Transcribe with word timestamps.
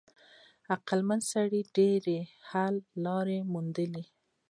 عقلمن 0.73 1.13
انسان 1.19 1.45
ډېرې 1.77 2.17
حل 2.49 2.75
لارې 3.03 3.37
وموندلې. 3.41 4.03